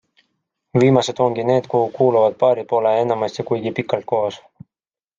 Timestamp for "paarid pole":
2.47-2.97